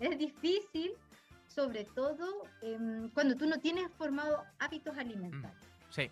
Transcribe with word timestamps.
es 0.00 0.18
difícil, 0.18 0.92
sobre 1.46 1.84
todo 1.84 2.44
em, 2.62 3.08
cuando 3.10 3.36
tú 3.36 3.46
no 3.46 3.58
tienes 3.60 3.90
formado 3.92 4.44
hábitos 4.58 4.96
alimentarios. 4.96 5.62
Mm, 5.62 5.90
sí. 5.92 6.10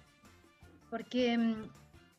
Porque 0.91 1.33
em, 1.33 1.69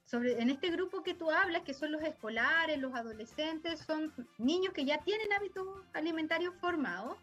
sobre, 0.06 0.42
en 0.42 0.50
este 0.50 0.70
grupo 0.70 1.04
que 1.04 1.14
tú 1.14 1.30
hablas, 1.32 1.64
que 1.64 1.74
son 1.74 1.92
los 1.92 2.02
escolares, 2.02 2.80
los 2.80 2.94
adolescentes, 2.94 3.80
son 3.80 4.14
niños 4.38 4.74
que 4.74 4.86
ya 4.86 5.00
tienen 5.00 5.32
hábitos 5.34 5.68
alimentarios 5.94 6.54
formados. 6.62 7.18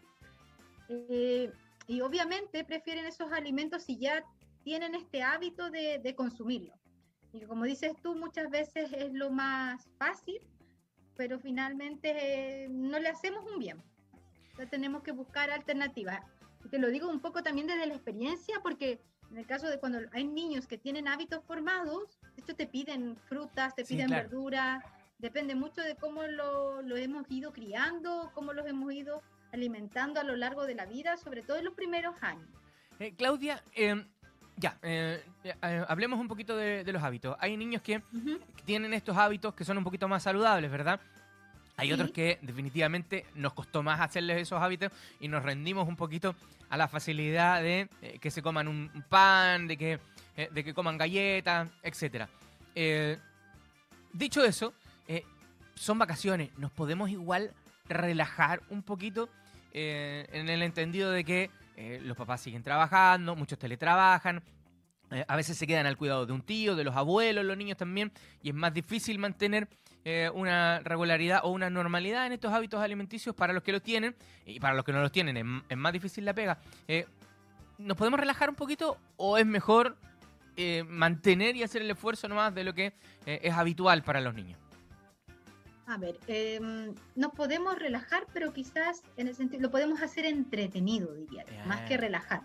Eh, 0.89 1.51
y 1.87 2.01
obviamente 2.01 2.63
prefieren 2.63 3.05
esos 3.05 3.31
alimentos 3.31 3.83
si 3.83 3.97
ya 3.97 4.23
tienen 4.63 4.95
este 4.95 5.23
hábito 5.23 5.69
de, 5.69 5.99
de 5.99 6.15
consumirlo. 6.15 6.73
Y 7.33 7.41
como 7.45 7.65
dices 7.65 7.93
tú, 8.01 8.15
muchas 8.15 8.49
veces 8.49 8.91
es 8.93 9.13
lo 9.13 9.29
más 9.29 9.87
fácil, 9.97 10.39
pero 11.15 11.39
finalmente 11.39 12.63
eh, 12.63 12.67
no 12.69 12.99
le 12.99 13.09
hacemos 13.09 13.43
un 13.51 13.59
bien. 13.59 13.83
Entonces 14.55 14.69
tenemos 14.69 15.03
que 15.03 15.11
buscar 15.11 15.51
alternativas. 15.51 16.21
te 16.71 16.79
lo 16.79 16.87
digo 16.87 17.09
un 17.09 17.19
poco 17.19 17.43
también 17.43 17.67
desde 17.67 17.85
la 17.85 17.93
experiencia, 17.93 18.61
porque 18.63 19.01
en 19.29 19.37
el 19.37 19.45
caso 19.45 19.67
de 19.67 19.79
cuando 19.79 19.99
hay 20.13 20.23
niños 20.23 20.65
que 20.65 20.77
tienen 20.77 21.09
hábitos 21.09 21.43
formados, 21.43 22.17
esto 22.37 22.55
te 22.55 22.65
piden 22.65 23.17
frutas, 23.27 23.75
te 23.75 23.83
piden 23.83 24.09
verduras, 24.09 24.81
depende 25.17 25.55
mucho 25.55 25.81
de 25.81 25.97
cómo 25.97 26.23
lo, 26.23 26.81
lo, 26.81 26.95
hemos 26.95 27.29
ido 27.29 27.51
criando, 27.51 28.31
cómo 28.33 28.53
los 28.53 28.65
hemos 28.65 28.93
ido 28.93 29.21
alimentando 29.51 30.21
a 30.21 30.23
lo 30.23 30.37
largo 30.37 30.65
de 30.65 30.75
la 30.75 30.85
vida, 30.85 31.17
sobre 31.17 31.41
todo 31.41 31.57
en 31.57 31.65
los 31.65 31.73
primeros 31.73 32.15
años. 32.21 32.47
Eh, 32.99 33.13
Claudia, 33.17 33.61
em, 33.73 34.07
ya, 34.55 34.79
eh, 34.83 35.21
eh, 35.43 35.85
hablemos 35.89 36.17
un 36.17 36.29
poquito 36.29 36.55
de, 36.55 36.89
los 36.93 37.03
hábitos. 37.03 37.35
Hay 37.41 37.57
niños 37.57 37.81
que, 37.81 38.01
tienen 38.63 38.93
estos 38.93 39.17
hábitos 39.17 39.53
que 39.53 39.65
son 39.65 39.77
un 39.77 39.83
poquito 39.83 40.07
más 40.07 40.23
saludables, 40.23 40.71
¿verdad? 40.71 41.01
Hay 41.77 41.91
otros 41.91 42.11
que 42.11 42.39
definitivamente 42.41 43.25
nos 43.35 43.53
costó 43.53 43.83
más 43.83 43.99
hacerles 43.99 44.41
esos 44.41 44.61
hábitos 44.61 44.91
y 45.19 45.27
nos 45.27 45.43
rendimos 45.43 45.87
un 45.87 45.95
poquito 45.95 46.35
a 46.69 46.77
la 46.77 46.87
facilidad 46.87 47.61
de 47.61 47.89
eh, 48.01 48.17
que 48.19 48.31
se 48.31 48.41
coman 48.41 48.67
un, 48.67 48.89
pan, 49.09 49.67
de 49.67 49.77
que, 49.77 49.99
de 50.51 50.63
que 50.63 50.73
coman 50.73 50.97
galletas, 50.97 51.69
etc. 51.83 52.27
dicho 54.13 54.43
eso, 54.43 54.73
son 55.75 55.99
vacaciones, 55.99 56.49
nos 56.57 56.71
podemos 56.71 57.09
igual 57.09 57.51
relajar 57.87 58.61
un 58.69 58.81
poquito 58.81 59.29
en 59.73 60.49
el 60.49 60.63
entendido 60.63 61.11
de 61.11 61.25
que 61.25 61.49
eh, 61.77 61.99
los 62.03 62.15
papás 62.15 62.39
siguen 62.39 62.63
trabajando, 62.63 63.35
muchos 63.35 63.59
teletrabajan, 63.59 64.41
eh, 65.11 65.25
a 65.27 65.35
veces 65.35 65.57
se 65.57 65.67
quedan 65.67 65.85
al 65.85 65.97
cuidado 65.97 66.25
de 66.25 66.31
un 66.31 66.41
tío, 66.41 66.75
de 66.75 66.85
los 66.85 66.95
abuelos, 66.95 67.43
los 67.43 67.57
niños 67.57 67.77
también, 67.77 68.13
y 68.41 68.49
es 68.49 68.55
más 68.55 68.73
difícil 68.73 69.19
mantener 69.19 69.67
eh, 70.05 70.29
una 70.33 70.79
regularidad 70.79 71.41
o 71.43 71.49
una 71.49 71.69
normalidad 71.69 72.25
en 72.25 72.31
estos 72.31 72.53
hábitos 72.53 72.79
alimenticios 72.81 73.35
para 73.35 73.51
los 73.51 73.63
que 73.63 73.73
los 73.73 73.81
tienen, 73.81 74.15
y 74.45 74.59
para 74.61 74.73
los 74.73 74.85
que 74.85 74.93
no 74.93 75.01
los 75.01 75.11
tienen 75.11 75.63
es, 75.67 75.77
más 75.77 75.91
difícil 75.91 76.23
la 76.23 76.33
pega. 76.33 76.57
¿Nos 77.77 77.97
podemos 77.97 78.17
relajar 78.17 78.49
un 78.49 78.55
poquito 78.55 78.97
o 79.17 79.37
es 79.37 79.45
mejor 79.45 79.97
mantener 80.87 81.57
y 81.57 81.63
hacer 81.63 81.81
el 81.81 81.91
esfuerzo 81.91 82.29
nomás 82.29 82.55
de 82.55 82.63
lo 82.63 82.73
que 82.73 82.93
es 83.25 83.53
habitual 83.53 84.03
para 84.03 84.21
los 84.21 84.33
niños? 84.33 84.57
A 85.87 85.97
ver, 85.97 86.19
em, 86.27 86.95
nos 87.15 87.31
podemos 87.33 87.77
relajar, 87.77 88.25
pero 88.33 88.51
quizás 88.51 89.03
en 89.17 89.27
el 89.27 89.35
sentido, 89.35 89.61
lo 89.61 89.71
podemos 89.71 90.01
hacer 90.01 90.25
entretenido, 90.25 91.13
diría, 91.13 91.45
más 91.67 91.81
que 91.81 91.97
relajar. 91.97 92.41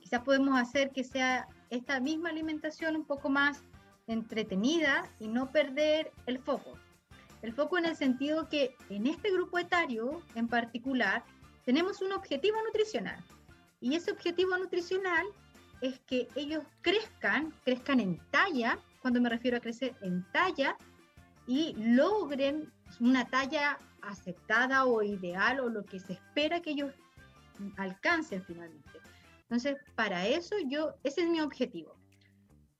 Quizás 0.00 0.22
podemos 0.22 0.60
hacer 0.60 0.90
que 0.90 1.02
sea 1.02 1.48
esta 1.70 1.98
misma 2.00 2.28
alimentación 2.28 2.94
un 2.96 3.06
poco 3.06 3.30
más 3.30 3.62
entretenida 4.08 5.08
y 5.20 5.28
no 5.28 5.52
perder 5.52 6.10
el 6.26 6.38
foco. 6.38 6.76
El 7.42 7.52
foco 7.52 7.78
en 7.78 7.84
el 7.84 7.94
sentido 7.94 8.48
que 8.48 8.74
en 8.90 9.06
este 9.06 9.30
grupo 9.30 9.58
etario 9.58 10.22
en 10.34 10.48
particular 10.48 11.22
tenemos 11.64 12.02
un 12.02 12.12
objetivo 12.12 12.56
nutricional. 12.66 13.22
Y 13.80 13.94
ese 13.94 14.10
objetivo 14.10 14.56
nutricional 14.56 15.26
es 15.80 16.00
que 16.00 16.26
ellos 16.34 16.64
crezcan, 16.80 17.52
crezcan 17.64 18.00
en 18.00 18.18
talla, 18.30 18.78
cuando 19.00 19.20
me 19.20 19.28
refiero 19.28 19.58
a 19.58 19.60
crecer 19.60 19.94
en 20.02 20.24
talla, 20.32 20.76
y 21.46 21.74
logren 21.78 22.72
una 23.00 23.24
talla 23.26 23.78
aceptada 24.02 24.84
o 24.84 25.02
ideal 25.02 25.60
o 25.60 25.68
lo 25.68 25.84
que 25.84 26.00
se 26.00 26.14
espera 26.14 26.60
que 26.60 26.70
ellos 26.70 26.92
alcancen 27.76 28.42
finalmente. 28.44 28.98
Entonces, 29.42 29.76
para 29.94 30.26
eso 30.26 30.56
yo, 30.68 30.94
ese 31.04 31.22
es 31.22 31.28
mi 31.28 31.40
objetivo. 31.40 31.97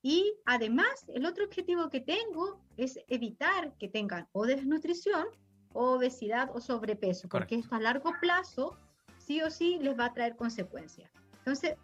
Y 0.01 0.33
además, 0.45 1.05
el 1.09 1.25
otro 1.25 1.45
objetivo 1.45 1.89
que 1.89 1.99
tengo 1.99 2.61
es 2.77 2.99
evitar 3.07 3.73
que 3.77 3.89
tengan 3.89 4.27
o 4.31 4.45
desnutrición, 4.45 5.27
o 5.73 5.91
obesidad 5.91 6.49
o 6.53 6.61
sobrepeso, 6.61 7.27
porque 7.27 7.55
esto 7.55 7.75
a 7.75 7.79
largo 7.79 8.11
plazo 8.19 8.77
sí 9.17 9.41
o 9.41 9.49
sí 9.51 9.77
les 9.81 9.97
va 9.97 10.05
a 10.05 10.13
traer 10.13 10.35
consecuencias. 10.35 11.11
Entonces, 11.39 11.75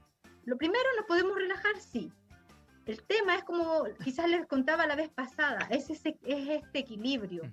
lo 0.45 0.57
primero, 0.57 0.83
¿nos 0.97 1.05
podemos 1.05 1.35
relajar? 1.35 1.79
Sí. 1.79 2.11
El 2.85 3.01
tema 3.03 3.35
es 3.35 3.43
como 3.43 3.85
quizás 4.03 4.29
les 4.29 4.45
contaba 4.45 4.85
la 4.85 4.95
vez 4.95 5.09
pasada, 5.09 5.67
es, 5.71 5.89
ese, 5.89 6.17
es 6.23 6.47
este 6.49 6.79
equilibrio 6.79 7.43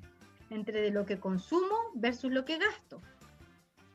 entre 0.50 0.90
lo 0.90 1.06
que 1.06 1.18
consumo 1.18 1.74
versus 1.94 2.30
lo 2.30 2.44
que 2.44 2.58
gasto. 2.58 3.00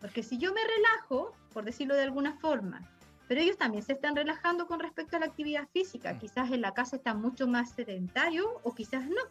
Porque 0.02 0.24
si 0.24 0.38
yo 0.38 0.54
me 0.54 0.62
relajo, 0.64 1.36
por 1.54 1.64
decirlo 1.64 1.96
de 1.96 2.04
alguna 2.04 2.34
forma, 2.40 2.82
pero 3.28 3.42
ellos 3.42 3.58
también 3.58 3.84
se 3.84 3.94
están 3.94 4.16
relajando 4.16 4.68
con 4.68 4.80
respecto 4.80 5.18
a 5.18 5.20
la 5.20 5.26
actividad 5.26 5.68
física, 5.74 6.14
mm. 6.14 6.20
quizás 6.20 6.52
en 6.52 6.62
la 6.62 6.74
casa 6.74 6.96
están 6.96 7.22
mucho 7.22 7.48
más 7.48 7.72
sedentarios 7.72 8.48
o 8.64 8.74
quizás 8.74 9.06
no. 9.08 9.22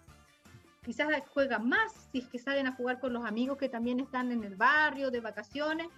Quizás 0.85 1.09
juegan 1.35 1.69
más 1.69 1.93
si 2.13 2.19
es 2.19 2.29
que 2.29 2.39
salen 2.39 2.69
a 2.69 2.73
jugar 2.73 3.01
con 3.01 3.13
los 3.13 3.25
amigos 3.25 3.59
que 3.59 3.69
también 3.69 3.99
están 3.99 4.31
en 4.31 4.45
el 4.45 4.55
barrio, 4.55 5.11
de 5.11 5.21
vacaciones. 5.21 5.89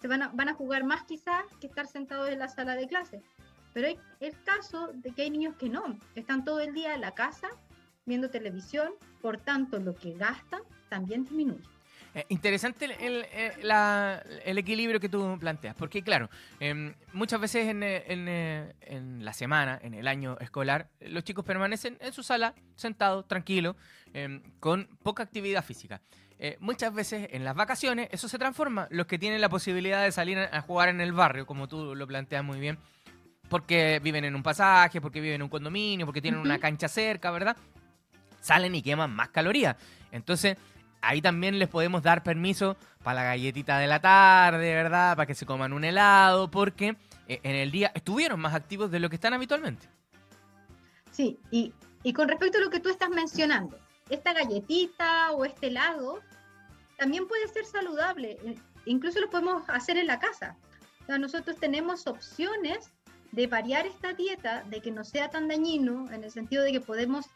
Se 0.00 0.08
van 0.08 0.22
a, 0.22 0.28
van 0.28 0.48
a 0.48 0.54
jugar 0.54 0.82
más 0.82 1.04
quizás 1.04 1.44
que 1.60 1.68
estar 1.68 1.86
sentados 1.86 2.28
en 2.28 2.40
la 2.40 2.48
sala 2.48 2.74
de 2.74 2.88
clase. 2.88 3.22
Pero 3.72 3.86
hay 3.86 3.98
el 4.18 4.34
caso 4.42 4.90
de 4.94 5.12
que 5.12 5.22
hay 5.22 5.30
niños 5.30 5.54
que 5.56 5.68
no, 5.68 5.96
que 6.12 6.20
están 6.20 6.44
todo 6.44 6.58
el 6.58 6.74
día 6.74 6.94
en 6.94 7.02
la 7.02 7.12
casa 7.12 7.48
viendo 8.04 8.30
televisión, 8.30 8.92
por 9.20 9.38
tanto 9.38 9.78
lo 9.78 9.94
que 9.94 10.14
gastan 10.14 10.62
también 10.88 11.22
disminuye. 11.22 11.62
Eh, 12.14 12.26
interesante 12.28 12.84
el, 12.84 13.24
eh, 13.32 14.40
el, 14.44 14.58
equilibrio 14.58 15.00
que 15.00 15.08
tú 15.08 15.38
planteas, 15.40 15.74
porque 15.74 16.02
claro, 16.02 16.28
em, 16.60 16.94
muchas 17.14 17.40
veces 17.40 17.68
en, 17.68 17.82
en, 17.82 18.28
en, 18.28 19.24
la 19.24 19.32
semana, 19.32 19.80
en 19.82 19.94
el 19.94 20.06
año 20.06 20.36
escolar, 20.40 20.90
los 21.00 21.24
chicos 21.24 21.42
permanecen 21.44 21.96
en 22.00 22.12
su 22.12 22.22
sala, 22.22 22.54
sentados, 22.76 23.26
tranquilos, 23.26 23.76
em, 24.12 24.42
con 24.60 24.88
poca 25.02 25.22
actividad 25.22 25.64
física. 25.64 26.02
Eh, 26.38 26.56
muchas 26.60 26.92
veces 26.92 27.28
en 27.30 27.44
las 27.44 27.54
vacaciones 27.54 28.08
eso 28.10 28.28
se 28.28 28.36
transforma. 28.36 28.88
Los 28.90 29.06
que 29.06 29.18
tienen 29.18 29.40
la 29.40 29.48
posibilidad 29.48 30.02
de 30.02 30.10
salir 30.10 30.38
a 30.38 30.60
jugar 30.60 30.88
en 30.88 31.00
el 31.00 31.12
barrio, 31.12 31.46
como 31.46 31.68
tú 31.68 31.94
lo 31.94 32.06
planteas 32.06 32.44
muy 32.44 32.58
bien, 32.58 32.78
porque 33.48 34.00
viven 34.02 34.24
en 34.24 34.34
un 34.34 34.42
pasaje, 34.42 35.00
porque 35.00 35.20
viven 35.20 35.36
en 35.36 35.42
un 35.42 35.48
condominio, 35.48 36.04
porque 36.04 36.20
tienen 36.20 36.40
una 36.40 36.58
cancha 36.58 36.88
cerca, 36.88 37.30
¿verdad? 37.30 37.56
Salen 38.40 38.74
y 38.74 38.82
queman 38.82 39.14
más 39.14 39.28
calorías. 39.28 39.76
Entonces, 40.10 40.56
ahí 41.02 41.20
también 41.20 41.58
les 41.58 41.68
podemos 41.68 42.02
dar 42.02 42.22
permiso 42.22 42.76
para 43.02 43.20
la 43.20 43.24
galletita 43.24 43.78
de 43.78 43.86
la 43.86 44.00
tarde, 44.00 44.74
¿verdad? 44.74 45.16
Para 45.16 45.26
que 45.26 45.34
se 45.34 45.46
coman 45.46 45.72
un 45.72 45.84
helado, 45.84 46.50
porque 46.50 46.96
eh, 47.28 47.40
en 47.42 47.56
el 47.56 47.70
día 47.70 47.92
estuvieron 47.94 48.40
más 48.40 48.54
activos 48.54 48.90
de 48.90 49.00
lo 49.00 49.10
que 49.10 49.16
están 49.16 49.34
habitualmente. 49.34 49.88
Sí, 51.10 51.38
y, 51.50 51.72
y 52.02 52.12
con 52.12 52.28
respecto 52.28 52.58
a 52.58 52.60
lo 52.62 52.70
que 52.70 52.80
tú 52.80 52.88
estás 52.88 53.10
mencionando, 53.10 53.78
esta 54.08 54.32
galletita 54.32 55.32
o 55.32 55.44
este 55.44 55.68
helado 55.68 56.20
también 56.96 57.26
puede 57.26 57.48
ser 57.48 57.64
saludable, 57.64 58.38
incluso 58.86 59.20
lo 59.20 59.28
podemos 59.28 59.68
hacer 59.68 59.98
en 59.98 60.06
la 60.06 60.18
casa. 60.18 60.56
Nosotros 61.08 61.56
tenemos 61.58 62.06
opciones 62.06 62.92
de 63.32 63.46
variar 63.46 63.86
esta 63.86 64.12
dieta, 64.12 64.62
de 64.64 64.80
que 64.80 64.90
no 64.90 65.04
sea 65.04 65.30
tan 65.30 65.48
dañino, 65.48 66.10
en 66.12 66.22
el 66.22 66.30
sentido 66.30 66.62
de 66.62 66.72
que 66.72 66.80
podemos 66.80 67.26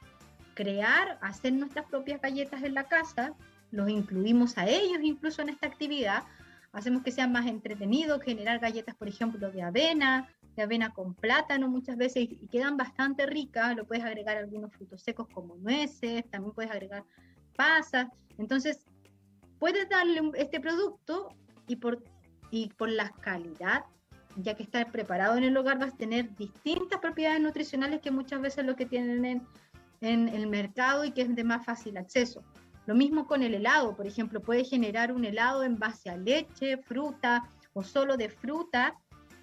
crear, 0.54 1.19
hacer 1.21 1.53
nuestras 1.53 1.87
propias 1.87 2.21
galletas 2.21 2.62
en 2.62 2.75
la 2.75 2.84
casa, 2.84 3.33
los 3.71 3.88
incluimos 3.91 4.56
a 4.59 4.69
ellos 4.69 4.99
incluso 5.03 5.43
en 5.43 5.50
esta 5.50 5.66
actividad, 5.66 6.25
hacemos 6.72 7.03
que 7.03 7.10
sea 7.10 7.27
más 7.27 7.47
entretenido, 7.47 8.21
generar 8.21 8.59
galletas, 8.59 8.95
por 8.97 9.09
ejemplo, 9.09 9.51
de 9.51 9.63
avena, 9.63 10.28
de 10.57 10.63
avena 10.63 10.91
con 10.91 11.15
plátano 11.15 11.68
muchas 11.68 11.97
veces 11.97 12.24
y 12.24 12.48
quedan 12.48 12.77
bastante 12.77 13.27
ricas, 13.27 13.77
lo 13.77 13.86
puedes 13.86 14.04
agregar 14.04 14.36
algunos 14.36 14.72
frutos 14.72 15.03
secos 15.03 15.28
como 15.33 15.57
nueces, 15.57 16.28
también 16.30 16.54
puedes 16.54 16.71
agregar 16.71 17.04
pasas, 17.57 18.09
entonces 18.39 18.84
puedes 19.59 19.89
darle 19.89 20.21
este 20.34 20.60
producto 20.60 21.28
y 21.66 21.77
por, 21.77 22.03
y 22.51 22.69
por 22.71 22.91
la 22.91 23.10
calidad 23.10 23.84
ya 24.36 24.54
que 24.54 24.62
está 24.62 24.84
preparado 24.86 25.36
en 25.36 25.45
el 25.45 25.57
hogar, 25.57 25.78
vas 25.78 25.95
a 25.95 25.97
tener 25.97 26.34
distintas 26.36 27.01
propiedades 27.01 27.41
nutricionales 27.41 28.01
que 28.01 28.10
muchas 28.10 28.41
veces 28.41 28.65
lo 28.65 28.77
que 28.77 28.86
tienen 28.86 29.24
en, 29.24 29.47
en 30.01 30.28
el 30.28 30.47
mercado 30.47 31.04
y 31.04 31.12
que 31.12 31.22
es 31.22 31.34
de 31.34 31.45
más 31.45 31.65
fácil 31.65 31.97
acceso. 31.97 32.45
Lo 32.86 32.94
mismo 32.94 33.27
con 33.27 33.42
el 33.42 33.54
helado, 33.54 33.97
por 33.97 34.06
ejemplo, 34.06 34.41
puedes 34.41 34.71
generar 34.71 35.12
un 35.12 35.24
helado 35.24 35.65
en 35.65 35.78
base 35.78 36.09
a 36.09 36.16
leche, 36.16 36.78
fruta 36.78 37.48
o 37.72 37.83
solo 37.83 38.16
de 38.16 38.28
fruta, 38.28 38.94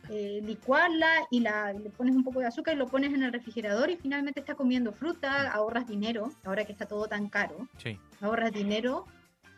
eh, 0.09 0.41
licuarla 0.43 1.27
y 1.29 1.39
la, 1.39 1.71
le 1.71 1.89
pones 1.89 2.15
un 2.15 2.23
poco 2.23 2.39
de 2.39 2.47
azúcar 2.47 2.75
y 2.75 2.77
lo 2.77 2.87
pones 2.87 3.13
en 3.13 3.23
el 3.23 3.31
refrigerador 3.31 3.89
y 3.89 3.97
finalmente 3.97 4.41
estás 4.41 4.55
comiendo 4.55 4.91
fruta, 4.91 5.51
ahorras 5.51 5.87
dinero, 5.87 6.31
ahora 6.43 6.65
que 6.65 6.71
está 6.71 6.85
todo 6.85 7.07
tan 7.07 7.29
caro, 7.29 7.67
sí. 7.77 7.97
ahorras 8.21 8.51
dinero 8.51 9.05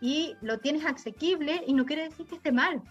y 0.02 0.36
lo 0.42 0.60
tienes 0.60 0.86
asequible 0.86 1.64
y 1.66 1.74
no 1.74 1.86
quiere 1.86 2.04
decir 2.04 2.28
que 2.28 2.36
esté 2.36 2.52
mal. 2.52 2.82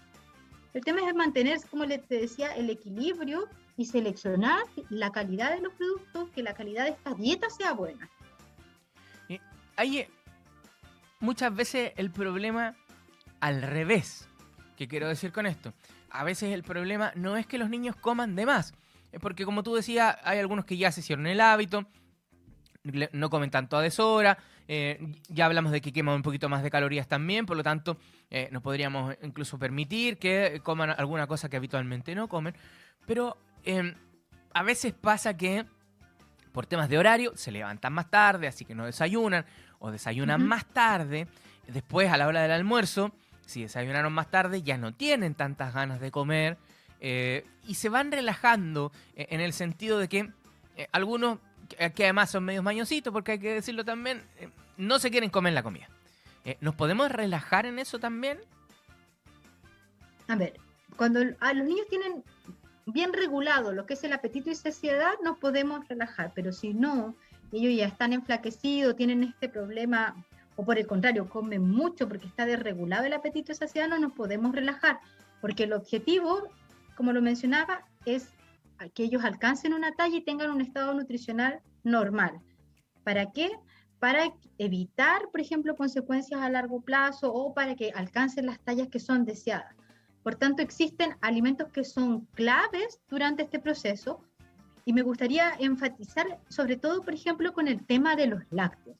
El 0.73 0.83
tema 0.83 1.07
es 1.07 1.15
mantener, 1.15 1.59
como 1.69 1.85
les 1.85 2.05
decía, 2.09 2.53
el 2.55 2.69
equilibrio 2.69 3.47
y 3.77 3.85
seleccionar 3.85 4.59
la 4.89 5.11
calidad 5.11 5.55
de 5.55 5.61
los 5.61 5.73
productos, 5.73 6.29
que 6.31 6.43
la 6.43 6.53
calidad 6.53 6.83
de 6.83 6.91
esta 6.91 7.13
dieta 7.13 7.49
sea 7.49 7.73
buena. 7.73 8.09
hay 9.77 10.07
muchas 11.25 11.53
veces 11.53 11.91
el 11.97 12.11
problema 12.11 12.75
al 13.41 13.61
revés. 13.61 14.29
¿Qué 14.77 14.87
quiero 14.87 15.07
decir 15.07 15.31
con 15.31 15.45
esto? 15.45 15.73
A 16.09 16.23
veces 16.23 16.53
el 16.53 16.63
problema 16.63 17.11
no 17.15 17.35
es 17.35 17.45
que 17.45 17.57
los 17.57 17.69
niños 17.69 17.95
coman 17.95 18.35
de 18.35 18.45
más, 18.45 18.73
es 19.11 19.19
porque 19.19 19.43
como 19.45 19.63
tú 19.63 19.75
decías, 19.75 20.17
hay 20.23 20.39
algunos 20.39 20.65
que 20.65 20.77
ya 20.77 20.91
se 20.91 21.01
hicieron 21.01 21.27
el 21.27 21.41
hábito, 21.41 21.85
no 23.11 23.29
comen 23.29 23.49
tanto 23.49 23.75
a 23.77 23.81
deshora, 23.81 24.37
eh, 24.67 24.99
ya 25.29 25.45
hablamos 25.45 25.71
de 25.71 25.81
que 25.81 25.91
queman 25.91 26.15
un 26.15 26.21
poquito 26.21 26.49
más 26.49 26.63
de 26.63 26.69
calorías 26.69 27.07
también, 27.07 27.45
por 27.45 27.57
lo 27.57 27.63
tanto, 27.63 27.97
eh, 28.29 28.49
nos 28.51 28.61
podríamos 28.61 29.15
incluso 29.23 29.57
permitir 29.57 30.17
que 30.17 30.59
coman 30.63 30.91
alguna 30.91 31.27
cosa 31.27 31.49
que 31.49 31.57
habitualmente 31.57 32.15
no 32.15 32.27
comen. 32.27 32.55
Pero 33.05 33.37
em, 33.63 33.93
a 34.53 34.63
veces 34.63 34.93
pasa 34.93 35.35
que 35.35 35.65
por 36.51 36.65
temas 36.65 36.89
de 36.89 36.97
horario 36.97 37.35
se 37.35 37.51
levantan 37.51 37.93
más 37.93 38.09
tarde, 38.09 38.47
así 38.47 38.65
que 38.65 38.73
no 38.73 38.85
desayunan, 38.85 39.45
o 39.79 39.91
desayunan 39.91 40.45
más 40.45 40.65
tarde. 40.65 41.27
Después, 41.67 42.11
a 42.11 42.17
la 42.17 42.27
hora 42.27 42.41
del 42.41 42.51
almuerzo, 42.51 43.11
si 43.45 43.63
desayunaron 43.63 44.13
más 44.13 44.29
tarde, 44.29 44.61
ya 44.61 44.77
no 44.77 44.93
tienen 44.93 45.35
tantas 45.35 45.73
ganas 45.73 45.99
de 45.99 46.11
comer. 46.11 46.57
Eh, 47.01 47.45
y 47.67 47.75
se 47.75 47.89
van 47.89 48.11
relajando 48.11 48.91
en 49.15 49.41
el 49.41 49.53
sentido 49.53 49.99
de 49.99 50.07
que 50.07 50.31
algunos 50.91 51.39
que 51.67 52.03
además 52.03 52.29
son 52.29 52.43
medios 52.43 52.63
mañositos, 52.63 53.11
porque 53.11 53.33
hay 53.33 53.39
que 53.39 53.53
decirlo 53.53 53.83
también, 53.83 54.21
eh, 54.39 54.49
no 54.77 54.99
se 54.99 55.11
quieren 55.11 55.29
comer 55.29 55.53
la 55.53 55.63
comida. 55.63 55.87
Eh, 56.43 56.57
¿Nos 56.61 56.75
podemos 56.75 57.11
relajar 57.11 57.65
en 57.65 57.79
eso 57.79 57.99
también? 57.99 58.39
A 60.27 60.35
ver, 60.35 60.53
cuando 60.95 61.21
a 61.39 61.53
los 61.53 61.67
niños 61.67 61.87
tienen 61.89 62.23
bien 62.85 63.13
regulado 63.13 63.73
lo 63.73 63.85
que 63.85 63.95
es 63.95 64.03
el 64.03 64.13
apetito 64.13 64.49
y 64.49 64.55
saciedad, 64.55 65.13
nos 65.23 65.37
podemos 65.37 65.87
relajar, 65.87 66.31
pero 66.35 66.51
si 66.51 66.73
no, 66.73 67.15
ellos 67.57 67.77
ya 67.77 67.87
están 67.87 68.13
enflaquecidos, 68.13 68.95
tienen 68.95 69.23
este 69.23 69.49
problema, 69.49 70.15
o 70.55 70.65
por 70.65 70.77
el 70.77 70.87
contrario, 70.87 71.29
comen 71.29 71.67
mucho 71.67 72.07
porque 72.07 72.27
está 72.27 72.45
desregulado 72.45 73.05
el 73.05 73.13
apetito 73.13 73.51
y 73.51 73.55
saciedad, 73.55 73.87
no 73.87 73.99
nos 73.99 74.13
podemos 74.13 74.53
relajar, 74.53 74.99
porque 75.41 75.63
el 75.63 75.73
objetivo, 75.73 76.49
como 76.95 77.13
lo 77.13 77.21
mencionaba, 77.21 77.85
es 78.05 78.29
que 78.93 79.03
ellos 79.03 79.23
alcancen 79.23 79.73
una 79.73 79.93
talla 79.93 80.17
y 80.17 80.23
tengan 80.23 80.51
un 80.51 80.61
estado 80.61 80.93
nutricional 80.93 81.61
normal. 81.83 82.41
¿Para 83.03 83.31
qué? 83.31 83.51
Para 83.99 84.33
evitar, 84.57 85.29
por 85.31 85.39
ejemplo, 85.39 85.75
consecuencias 85.75 86.41
a 86.41 86.49
largo 86.49 86.81
plazo 86.81 87.33
o 87.33 87.53
para 87.53 87.75
que 87.75 87.91
alcancen 87.91 88.45
las 88.45 88.59
tallas 88.59 88.89
que 88.89 88.99
son 88.99 89.23
deseadas. 89.23 89.75
Por 90.23 90.35
tanto, 90.35 90.61
existen 90.61 91.15
alimentos 91.21 91.71
que 91.71 91.83
son 91.83 92.25
claves 92.33 92.99
durante 93.07 93.43
este 93.43 93.59
proceso 93.59 94.23
y 94.85 94.93
me 94.93 95.01
gustaría 95.01 95.53
enfatizar 95.59 96.39
sobre 96.47 96.77
todo, 96.77 97.01
por 97.01 97.13
ejemplo, 97.15 97.53
con 97.53 97.67
el 97.67 97.83
tema 97.83 98.15
de 98.15 98.27
los 98.27 98.43
lácteos, 98.51 98.97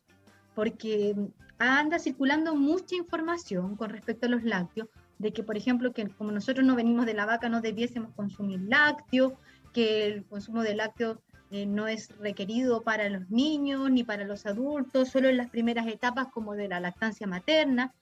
porque 0.55 1.15
anda 1.59 1.99
circulando 1.99 2.55
mucha 2.55 2.95
información 2.95 3.75
con 3.75 3.91
respecto 3.91 4.25
a 4.25 4.29
los 4.29 4.43
lácteos, 4.43 4.89
de 5.19 5.31
que, 5.31 5.43
por 5.43 5.55
ejemplo, 5.55 5.93
que 5.93 6.09
como 6.09 6.31
nosotros 6.31 6.65
no 6.65 6.75
venimos 6.75 7.05
de 7.05 7.13
la 7.13 7.25
vaca, 7.25 7.47
no 7.47 7.61
debiésemos 7.61 8.13
consumir 8.15 8.61
lácteos, 8.61 9.33
que 9.71 10.07
el 10.07 10.25
consumo 10.25 10.63
de 10.63 10.75
lácteos 10.75 11.19
eh, 11.51 11.65
no 11.65 11.87
es 11.87 12.09
requerido 12.17 12.81
para 12.81 13.07
los 13.07 13.29
niños 13.29 13.89
ni 13.91 14.03
para 14.03 14.25
los 14.25 14.45
adultos, 14.45 15.09
solo 15.09 15.29
en 15.29 15.37
las 15.37 15.49
primeras 15.49 15.87
etapas 15.87 16.27
como 16.27 16.53
de 16.55 16.67
la 16.67 16.79
lactancia 16.79 17.27
materna. 17.27 17.93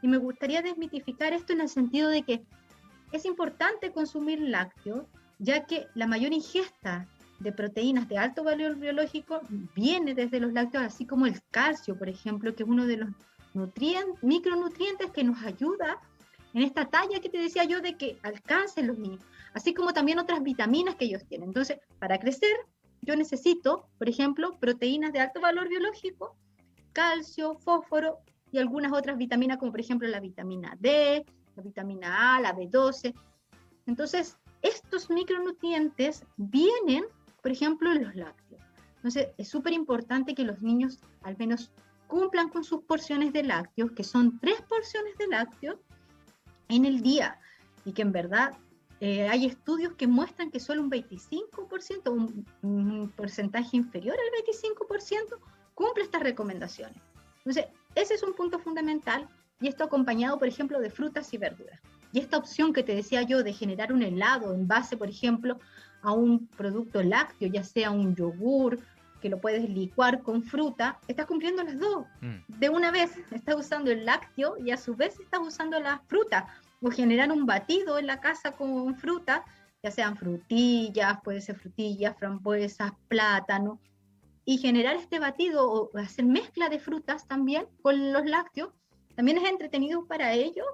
Y 0.00 0.08
me 0.08 0.16
gustaría 0.16 0.62
desmitificar 0.62 1.32
esto 1.32 1.52
en 1.52 1.60
el 1.60 1.68
sentido 1.68 2.08
de 2.08 2.22
que 2.22 2.42
es 3.12 3.24
importante 3.24 3.92
consumir 3.92 4.40
lácteos, 4.40 5.06
ya 5.38 5.64
que 5.64 5.86
la 5.94 6.06
mayor 6.06 6.32
ingesta 6.32 7.06
de 7.38 7.52
proteínas 7.52 8.08
de 8.08 8.18
alto 8.18 8.42
valor 8.44 8.76
biológico 8.76 9.40
viene 9.74 10.14
desde 10.14 10.40
los 10.40 10.52
lácteos, 10.52 10.84
así 10.84 11.06
como 11.06 11.26
el 11.26 11.40
calcio, 11.50 11.96
por 11.96 12.08
ejemplo, 12.08 12.54
que 12.54 12.64
es 12.64 12.68
uno 12.68 12.86
de 12.86 12.96
los 12.98 13.10
nutrientes, 13.54 14.22
micronutrientes 14.22 15.10
que 15.10 15.24
nos 15.24 15.42
ayuda 15.42 16.00
en 16.54 16.62
esta 16.62 16.86
talla 16.86 17.20
que 17.20 17.28
te 17.28 17.38
decía 17.38 17.64
yo 17.64 17.80
de 17.80 17.96
que 17.96 18.18
alcancen 18.22 18.86
los 18.86 18.98
niños 18.98 19.22
así 19.54 19.74
como 19.74 19.92
también 19.92 20.18
otras 20.18 20.42
vitaminas 20.42 20.94
que 20.96 21.06
ellos 21.06 21.24
tienen. 21.26 21.48
Entonces, 21.48 21.78
para 21.98 22.18
crecer, 22.18 22.56
yo 23.02 23.16
necesito, 23.16 23.88
por 23.98 24.08
ejemplo, 24.08 24.58
proteínas 24.58 25.12
de 25.12 25.20
alto 25.20 25.40
valor 25.40 25.68
biológico, 25.68 26.36
calcio, 26.92 27.56
fósforo 27.58 28.18
y 28.50 28.58
algunas 28.58 28.92
otras 28.92 29.16
vitaminas, 29.16 29.58
como 29.58 29.72
por 29.72 29.80
ejemplo 29.80 30.08
la 30.08 30.20
vitamina 30.20 30.76
D, 30.78 31.24
la 31.56 31.62
vitamina 31.62 32.36
A, 32.36 32.40
la 32.40 32.54
B12. 32.54 33.14
Entonces, 33.86 34.38
estos 34.62 35.10
micronutrientes 35.10 36.24
vienen, 36.36 37.04
por 37.42 37.52
ejemplo, 37.52 37.92
los 37.94 38.14
lácteos. 38.14 38.62
Entonces, 38.96 39.28
es 39.38 39.48
súper 39.48 39.72
importante 39.72 40.34
que 40.34 40.44
los 40.44 40.60
niños 40.60 41.00
al 41.22 41.36
menos 41.36 41.70
cumplan 42.06 42.48
con 42.48 42.64
sus 42.64 42.82
porciones 42.82 43.32
de 43.32 43.44
lácteos, 43.44 43.92
que 43.92 44.04
son 44.04 44.38
tres 44.40 44.60
porciones 44.62 45.16
de 45.18 45.28
lácteos 45.28 45.78
en 46.68 46.84
el 46.84 47.00
día, 47.02 47.38
y 47.84 47.92
que 47.92 48.02
en 48.02 48.12
verdad 48.12 48.56
eh, 49.00 49.28
hay 49.28 49.46
estudios 49.46 49.94
que 49.94 50.06
muestran 50.06 50.50
que 50.50 50.58
solo 50.58 50.82
un 50.82 50.90
25%, 50.90 52.10
un, 52.10 52.46
un 52.62 53.10
porcentaje 53.10 53.76
inferior 53.76 54.16
al 54.16 54.44
25%, 54.44 55.38
cumple 55.74 56.02
estas 56.02 56.22
recomendaciones. 56.22 57.00
Entonces, 57.38 57.66
ese 57.94 58.14
es 58.14 58.22
un 58.22 58.34
punto 58.34 58.58
fundamental 58.58 59.28
y 59.60 59.68
esto 59.68 59.84
acompañado, 59.84 60.38
por 60.38 60.48
ejemplo, 60.48 60.80
de 60.80 60.90
frutas 60.90 61.32
y 61.32 61.38
verduras. 61.38 61.80
Y 62.12 62.20
esta 62.20 62.38
opción 62.38 62.72
que 62.72 62.82
te 62.82 62.94
decía 62.94 63.22
yo 63.22 63.42
de 63.42 63.52
generar 63.52 63.92
un 63.92 64.02
helado 64.02 64.54
en 64.54 64.66
base, 64.66 64.96
por 64.96 65.08
ejemplo, 65.08 65.58
a 66.02 66.12
un 66.12 66.46
producto 66.48 67.02
lácteo, 67.02 67.48
ya 67.48 67.64
sea 67.64 67.90
un 67.90 68.14
yogur, 68.14 68.78
que 69.20 69.28
lo 69.28 69.40
puedes 69.40 69.68
licuar 69.68 70.22
con 70.22 70.42
fruta, 70.42 70.98
estás 71.08 71.26
cumpliendo 71.26 71.62
las 71.62 71.78
dos. 71.78 72.06
Mm. 72.20 72.58
De 72.58 72.68
una 72.68 72.90
vez 72.90 73.12
estás 73.30 73.56
usando 73.56 73.90
el 73.90 74.04
lácteo 74.04 74.56
y 74.64 74.70
a 74.70 74.76
su 74.76 74.94
vez 74.94 75.18
estás 75.18 75.40
usando 75.40 75.78
la 75.80 76.00
fruta 76.06 76.48
o 76.80 76.90
generar 76.90 77.32
un 77.32 77.44
batido 77.44 77.98
en 77.98 78.06
la 78.06 78.20
casa 78.20 78.52
con 78.52 78.94
fruta, 78.96 79.44
ya 79.82 79.90
sean 79.90 80.16
frutillas, 80.16 81.18
puede 81.22 81.40
ser 81.40 81.56
frutillas, 81.56 82.16
frambuesas, 82.16 82.92
plátano, 83.08 83.80
y 84.44 84.56
generar 84.56 84.96
este 84.96 85.18
batido 85.18 85.70
o 85.70 85.98
hacer 85.98 86.24
mezcla 86.24 86.70
de 86.70 86.78
frutas 86.78 87.28
también 87.28 87.66
con 87.82 88.14
los 88.14 88.24
lácteos, 88.24 88.70
también 89.14 89.36
es 89.36 89.48
entretenido 89.48 90.06
para 90.06 90.32
ellos. 90.32 90.66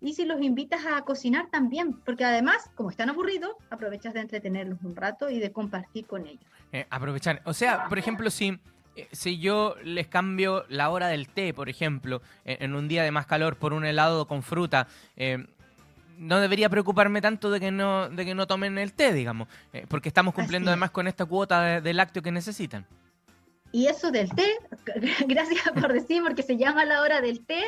Y 0.00 0.14
si 0.14 0.24
los 0.24 0.40
invitas 0.42 0.80
a 0.86 1.02
cocinar 1.02 1.48
también, 1.50 1.94
porque 1.94 2.24
además, 2.24 2.70
como 2.74 2.90
están 2.90 3.08
aburridos, 3.10 3.52
aprovechas 3.70 4.14
de 4.14 4.20
entretenerlos 4.20 4.78
un 4.82 4.94
rato 4.94 5.30
y 5.30 5.38
de 5.38 5.52
compartir 5.52 6.06
con 6.06 6.26
ellos. 6.26 6.44
Eh, 6.72 6.86
aprovechar. 6.90 7.40
O 7.44 7.54
sea, 7.54 7.88
por 7.88 7.98
ejemplo, 7.98 8.30
si 8.30 8.58
eh, 8.96 9.08
si 9.12 9.38
yo 9.38 9.76
les 9.84 10.06
cambio 10.06 10.64
la 10.68 10.90
hora 10.90 11.08
del 11.08 11.28
té, 11.28 11.52
por 11.52 11.68
ejemplo, 11.68 12.22
en, 12.44 12.74
un 12.74 12.88
día 12.88 13.04
de 13.04 13.10
más 13.10 13.26
calor 13.26 13.56
por 13.56 13.72
un 13.72 13.84
helado 13.84 14.26
con 14.26 14.42
fruta, 14.42 14.88
eh, 15.16 15.46
no 16.18 16.40
debería 16.40 16.70
preocuparme 16.70 17.20
tanto 17.20 17.50
de 17.50 17.60
que 17.60 17.70
no, 17.70 18.08
de 18.08 18.24
que 18.24 18.34
no 18.34 18.46
tomen 18.46 18.78
el 18.78 18.94
té, 18.94 19.12
digamos, 19.12 19.48
eh, 19.72 19.84
porque 19.88 20.08
estamos 20.08 20.34
cumpliendo 20.34 20.70
además 20.70 20.90
con 20.90 21.06
esta 21.06 21.26
cuota 21.26 21.80
de, 21.80 21.94
lácteo 21.94 22.22
que 22.22 22.32
necesitan. 22.32 22.86
Y 23.70 23.86
eso 23.86 24.10
del 24.10 24.30
té, 24.30 24.46
gracias 25.26 25.70
por 25.78 25.92
decir, 25.92 26.22
porque 26.22 26.42
se 26.42 26.56
llama 26.56 26.84
la 26.86 27.02
hora 27.02 27.20
del 27.20 27.44
té, 27.44 27.62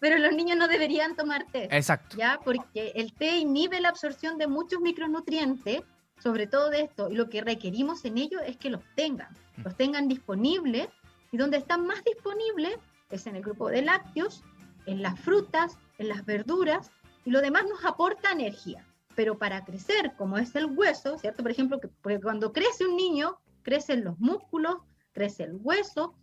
pero 0.00 0.18
los 0.18 0.32
niños 0.32 0.56
no 0.56 0.68
deberían 0.68 1.16
tomar 1.16 1.46
té. 1.50 1.68
Exacto. 1.70 2.16
¿ya? 2.16 2.38
Porque 2.44 2.92
el 2.94 3.12
té 3.12 3.38
inhibe 3.38 3.80
la 3.80 3.88
absorción 3.88 4.38
de 4.38 4.46
muchos 4.46 4.80
micronutrientes, 4.80 5.82
sobre 6.22 6.46
todo 6.46 6.70
de 6.70 6.82
esto, 6.82 7.10
y 7.10 7.14
lo 7.14 7.28
que 7.28 7.40
requerimos 7.40 8.04
en 8.04 8.18
ellos 8.18 8.42
es 8.46 8.56
que 8.56 8.70
los 8.70 8.82
tengan 8.96 9.28
los 9.64 9.76
tengan 9.76 10.08
disponibles 10.08 10.88
y 11.32 11.36
donde 11.36 11.58
están 11.58 11.86
más 11.86 12.02
disponibles 12.04 12.76
es 13.10 13.26
en 13.26 13.36
el 13.36 13.42
grupo 13.42 13.68
de 13.68 13.82
lácteos, 13.82 14.42
en 14.86 15.02
las 15.02 15.18
frutas, 15.20 15.78
en 15.98 16.08
las 16.08 16.24
verduras 16.24 16.90
y 17.24 17.30
lo 17.30 17.40
demás 17.40 17.64
nos 17.68 17.84
aporta 17.84 18.32
energía. 18.32 18.84
Pero 19.14 19.36
para 19.38 19.64
crecer, 19.64 20.14
como 20.16 20.38
es 20.38 20.54
el 20.54 20.66
hueso, 20.66 21.18
¿cierto? 21.18 21.42
Por 21.42 21.50
ejemplo, 21.50 21.80
que, 21.80 21.88
cuando 22.20 22.52
crece 22.52 22.86
un 22.86 22.96
niño, 22.96 23.38
crecen 23.62 24.04
los 24.04 24.18
músculos, 24.20 24.76
crece 25.12 25.44
el 25.44 25.56
hueso, 25.56 26.14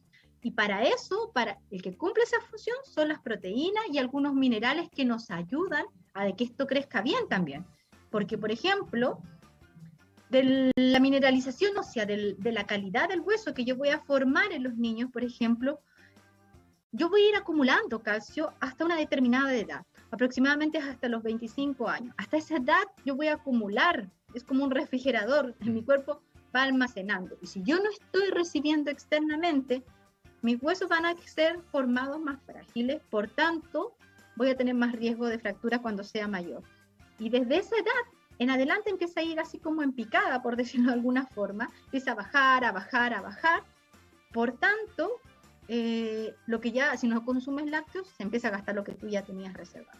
y 0.45 0.51
para 0.51 0.83
eso, 0.83 1.31
para 1.33 1.57
el 1.71 1.81
que 1.81 1.97
cumple 1.97 2.21
esa 2.21 2.39
función, 2.39 2.77
son 2.83 3.07
las 3.07 3.19
proteínas 3.19 3.83
y 3.91 3.97
algunos 3.97 4.35
minerales 4.35 4.89
que 4.91 5.03
nos 5.03 5.31
ayudan 5.31 5.83
a 6.13 6.31
que 6.33 6.43
esto 6.43 6.67
crezca 6.67 7.01
bien 7.01 7.27
también. 7.27 7.65
Porque, 8.11 8.37
por 8.37 8.51
ejemplo, 8.51 9.17
de 10.29 10.71
la 10.75 10.99
mineralización 10.99 11.75
ósea, 11.75 12.05
de 12.05 12.51
la 12.51 12.67
calidad 12.67 13.09
del 13.09 13.21
hueso 13.21 13.55
que 13.55 13.65
yo 13.65 13.75
voy 13.75 13.89
a 13.89 14.01
formar 14.01 14.51
en 14.51 14.61
los 14.61 14.77
niños, 14.77 15.09
por 15.11 15.23
ejemplo, 15.23 15.79
yo 16.91 17.09
voy 17.09 17.23
a 17.23 17.29
ir 17.29 17.35
acumulando 17.37 18.03
calcio 18.03 18.53
hasta 18.59 18.85
una 18.85 18.97
determinada 18.97 19.51
edad, 19.51 19.81
aproximadamente 20.11 20.77
hasta 20.77 21.09
los 21.09 21.23
25 21.23 21.89
años. 21.89 22.13
Hasta 22.17 22.37
esa 22.37 22.57
edad 22.57 22.83
yo 23.03 23.15
voy 23.15 23.29
a 23.29 23.33
acumular, 23.33 24.11
es 24.35 24.43
como 24.43 24.63
un 24.63 24.69
refrigerador, 24.69 25.55
en 25.61 25.73
mi 25.73 25.83
cuerpo 25.83 26.21
va 26.55 26.61
almacenando. 26.61 27.35
Y 27.41 27.47
si 27.47 27.63
yo 27.63 27.77
no 27.77 27.89
estoy 27.89 28.29
recibiendo 28.29 28.91
externamente 28.91 29.83
mis 30.45 30.61
huesos 30.61 30.87
van 30.87 31.07
a 31.07 31.17
ser 31.17 31.59
formados 31.71 32.21
más 32.21 32.39
frágiles, 32.45 33.01
por 33.09 33.27
tanto, 33.27 33.95
voy 34.35 34.51
a 34.51 34.55
tener 34.55 34.75
más 34.75 34.93
riesgo 34.93 35.25
de 35.25 35.39
fractura 35.39 35.79
cuando 35.79 36.03
sea 36.03 36.27
mayor. 36.27 36.61
Y 37.17 37.29
desde 37.29 37.57
esa 37.57 37.75
edad 37.75 38.11
en 38.37 38.51
adelante 38.51 38.91
empieza 38.91 39.21
a 39.21 39.23
ir 39.23 39.39
así 39.39 39.57
como 39.57 39.81
en 39.81 39.91
picada, 39.93 40.43
por 40.43 40.55
decirlo 40.61 40.89
de 40.89 40.93
alguna 40.93 41.25
forma, 41.25 41.71
empieza 41.85 42.11
a 42.11 42.15
bajar, 42.15 42.63
a 42.63 42.71
bajar, 42.71 43.15
a 43.15 43.21
bajar. 43.21 43.63
Por 44.31 44.51
tanto, 44.51 45.13
eh, 45.67 46.35
lo 46.45 46.61
que 46.61 46.71
ya, 46.71 46.95
si 46.95 47.07
no 47.07 47.25
consumes 47.25 47.65
lácteos, 47.65 48.07
se 48.15 48.21
empieza 48.21 48.49
a 48.49 48.51
gastar 48.51 48.75
lo 48.75 48.83
que 48.83 48.93
tú 48.93 49.07
ya 49.07 49.23
tenías 49.23 49.53
reservado. 49.55 49.97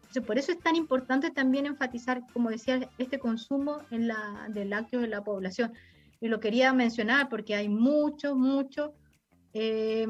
Entonces, 0.00 0.24
por 0.24 0.36
eso 0.36 0.52
es 0.52 0.58
tan 0.58 0.76
importante 0.76 1.30
también 1.30 1.64
enfatizar, 1.64 2.22
como 2.34 2.50
decía, 2.50 2.86
este 2.98 3.18
consumo 3.18 3.80
en 3.90 4.08
la, 4.08 4.46
de 4.50 4.66
lácteos 4.66 5.04
en 5.04 5.10
la 5.10 5.24
población. 5.24 5.72
Y 6.20 6.28
lo 6.28 6.38
quería 6.38 6.74
mencionar 6.74 7.30
porque 7.30 7.54
hay 7.54 7.70
mucho, 7.70 8.34
mucho 8.34 8.92
eh, 9.52 10.06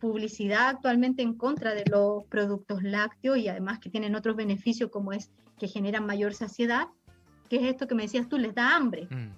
publicidad 0.00 0.68
actualmente 0.68 1.22
en 1.22 1.34
contra 1.34 1.74
de 1.74 1.84
los 1.90 2.24
productos 2.24 2.82
lácteos 2.82 3.38
y 3.38 3.48
además 3.48 3.78
que 3.78 3.90
tienen 3.90 4.14
otros 4.14 4.36
beneficios 4.36 4.90
como 4.90 5.12
es 5.12 5.30
que 5.58 5.68
generan 5.68 6.06
mayor 6.06 6.34
saciedad, 6.34 6.88
que 7.48 7.56
es 7.56 7.62
esto 7.64 7.86
que 7.86 7.94
me 7.94 8.02
decías 8.02 8.28
tú, 8.28 8.38
les 8.38 8.54
da 8.54 8.74
hambre. 8.74 9.06
Mm. 9.10 9.30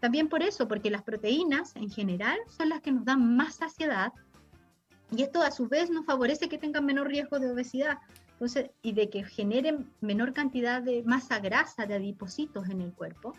También 0.00 0.28
por 0.28 0.42
eso, 0.42 0.68
porque 0.68 0.90
las 0.90 1.02
proteínas 1.02 1.74
en 1.76 1.90
general 1.90 2.38
son 2.48 2.68
las 2.68 2.80
que 2.80 2.92
nos 2.92 3.04
dan 3.04 3.36
más 3.36 3.56
saciedad 3.56 4.12
y 5.10 5.22
esto 5.22 5.42
a 5.42 5.50
su 5.50 5.68
vez 5.68 5.90
nos 5.90 6.04
favorece 6.04 6.48
que 6.48 6.58
tengan 6.58 6.84
menor 6.84 7.08
riesgo 7.08 7.38
de 7.38 7.50
obesidad 7.50 7.98
entonces, 8.36 8.70
y 8.82 8.92
de 8.92 9.08
que 9.08 9.24
generen 9.24 9.90
menor 10.02 10.34
cantidad 10.34 10.82
de 10.82 11.02
masa 11.04 11.38
grasa, 11.38 11.86
de 11.86 11.94
adipocitos 11.94 12.68
en 12.68 12.82
el 12.82 12.92
cuerpo. 12.92 13.32